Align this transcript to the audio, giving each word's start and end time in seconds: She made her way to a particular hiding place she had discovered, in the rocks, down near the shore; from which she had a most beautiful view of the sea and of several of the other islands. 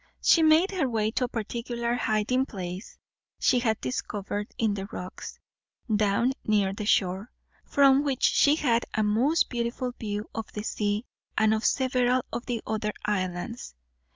She 0.19 0.41
made 0.41 0.71
her 0.71 0.89
way 0.89 1.11
to 1.11 1.25
a 1.25 1.29
particular 1.29 1.93
hiding 1.93 2.47
place 2.47 2.97
she 3.37 3.59
had 3.59 3.79
discovered, 3.79 4.47
in 4.57 4.73
the 4.73 4.87
rocks, 4.87 5.37
down 5.95 6.33
near 6.43 6.73
the 6.73 6.87
shore; 6.87 7.31
from 7.67 8.03
which 8.03 8.23
she 8.23 8.55
had 8.55 8.83
a 8.95 9.03
most 9.03 9.47
beautiful 9.47 9.91
view 9.99 10.27
of 10.33 10.51
the 10.53 10.63
sea 10.63 11.05
and 11.37 11.53
of 11.53 11.63
several 11.65 12.23
of 12.33 12.47
the 12.47 12.63
other 12.65 12.93
islands. 13.05 13.75